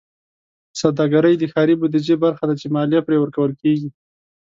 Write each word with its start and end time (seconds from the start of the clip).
سوداګرۍ 0.81 1.35
د 1.37 1.43
ښاري 1.53 1.75
بودیجې 1.79 2.15
برخه 2.25 2.43
ده 2.49 2.55
چې 2.61 2.67
مالیه 2.75 3.01
پرې 3.07 3.17
ورکول 3.19 3.51
کېږي. 3.61 3.89